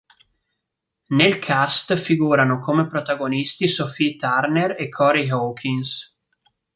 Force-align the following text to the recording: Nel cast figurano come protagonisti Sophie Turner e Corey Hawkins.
Nel 1.09 1.37
cast 1.37 1.95
figurano 1.95 2.57
come 2.57 2.87
protagonisti 2.87 3.67
Sophie 3.67 4.15
Turner 4.15 4.75
e 4.79 4.89
Corey 4.89 5.29
Hawkins. 5.29 6.15